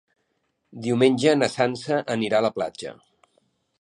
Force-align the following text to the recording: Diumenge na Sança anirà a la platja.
Diumenge 0.85 1.35
na 1.41 1.49
Sança 1.57 1.99
anirà 2.17 2.41
a 2.41 2.47
la 2.47 2.55
platja. 2.57 2.95